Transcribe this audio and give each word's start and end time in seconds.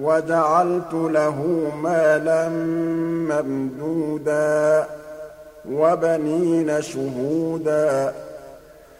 وَجَعَلْتُ 0.00 0.92
لَهُ 0.92 1.70
مَالًا 1.82 2.48
مَّمْدُودًا 3.28 4.86
وَبَنِينَ 5.70 6.82
شُهُودًا 6.82 8.12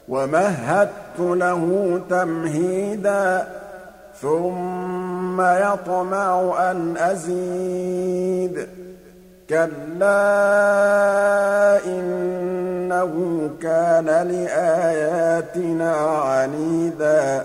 وَمَهَّدتُّ 0.08 1.18
لَهُ 1.18 2.00
تَمْهِيدًا 2.10 3.48
ثُمَّ 4.20 5.40
يَطْمَعُ 5.40 6.54
أَنْ 6.70 6.96
أَزِيدَ 6.96 8.68
كَلَّا 9.50 10.16
إِنَّهُ 11.86 13.12
كَانَ 13.62 14.06
لِآيَاتِنَا 14.06 15.96
عَنِيدًا 15.96 17.44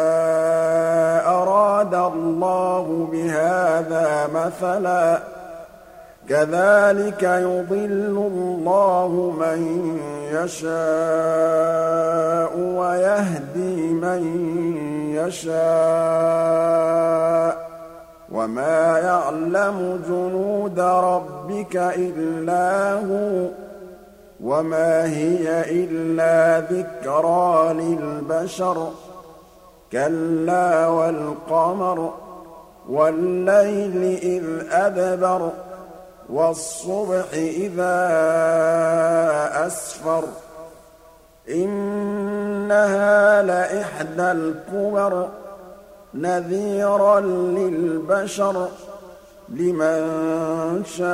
اللَّهُ 2.43 3.07
بِهَٰذَا 3.11 4.27
مَثَلًا 4.33 5.17
ۚ. 5.17 5.21
كَذَٰلِكَ 6.29 7.23
يُضِلُّ 7.23 8.29
اللَّهُ 8.33 9.33
مَن 9.39 9.89
يَشَاءُ 10.33 10.71
وَيَهْدِي 12.57 13.93
مَن 13.93 14.21
يَشَاءُ 15.15 15.51
ۚ. 17.51 17.57
وَمَا 18.31 18.99
يَعْلَمُ 18.99 20.01
جُنُودَ 20.07 20.79
رَبِّكَ 20.79 21.75
إِلَّا 21.75 22.93
هُوَ 22.93 23.47
ۚ. 23.47 23.51
وَمَا 24.43 25.05
هِيَ 25.05 25.61
إِلَّا 25.85 26.59
ذِكْرَىٰ 26.59 27.73
لِلْبَشَرِ. 27.73 28.87
كَلَّا 29.91 30.87
وَالْقَمَرِ. 30.87 32.30
وَاللَّيْلِ 32.91 34.19
إِذْ 34.23 34.43
أَدْبَرَ 34.71 35.51
وَالصُّبْحِ 36.29 37.33
إِذَا 37.33 37.97
أَسْفَرَ 39.67 40.23
إِنَّهَا 41.49 43.43
لَإِحْدَى 43.43 44.31
الْكُبَرِ 44.31 45.29
نَذِيرًا 46.13 47.19
لِّلْبَشَرِ 47.59 48.67
لِمَن 49.49 50.01
شَاءَ 50.85 51.11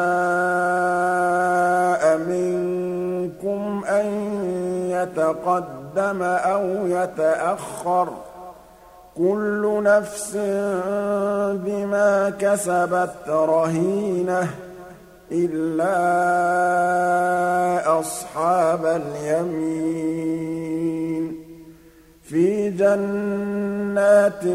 مِنكُمْ 2.18 3.86
أَن 3.86 4.06
يَتَقَدَّمَ 4.90 6.24
أَوْ 6.24 6.64
يَتَأَخَّرَ 6.88 8.14
كُلُّ 9.18 9.82
نَفْسٍ 9.84 10.36
بِمَا 11.66 12.30
كَسَبَتْ 12.40 13.30
رَهِينَةٌ 13.30 14.48
إِلَّا 15.32 15.90
أَصْحَابَ 18.00 18.86
الْيَمِينِ. 18.86 19.98
فِي 22.24 22.70
جَنَّاتٍ 22.70 24.46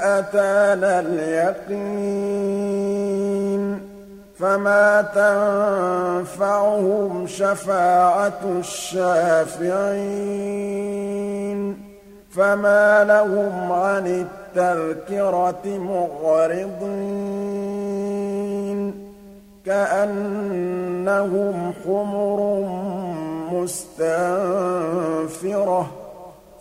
أَتَانَا 0.21 0.99
الْيَقِينُ 0.99 2.01
فَمَا 4.39 5.01
تَنفَعُهُمْ 6.21 7.11
شَفَاعَةُ 7.27 8.41
الشَّافِعِينَ 8.59 10.01
فَمَا 12.31 13.03
لَهُمْ 13.03 13.71
عَنِ 13.71 14.25
التَّذْكِرَةِ 14.25 15.65
مُعْرِضِينَ 15.65 16.91
كَأَنَّهُمْ 19.65 21.55
حُمُرٌ 21.83 22.39
مُّسْتَنفِرَةٌ 23.53 24.41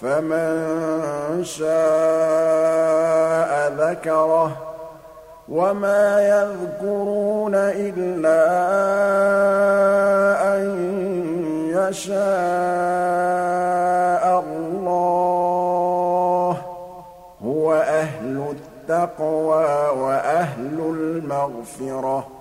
فَمَن 0.00 1.44
شَاءَ 1.44 1.72
ذَكَرَهُ 3.72 4.56
وَمَا 5.48 6.20
يَذْكُرُونَ 6.28 7.54
إِلَّا 7.54 8.44
أَن 10.54 10.62
يَشَاءَ 11.74 12.18
اللَّهُ. 14.40 14.88
هُوَ 17.44 17.74
أَهْلُ 17.74 18.54
التَّقْوَىٰ 18.54 19.88
وَأَهْلُ 19.88 20.78
الْمَغْفِرَةِ. 20.80 22.37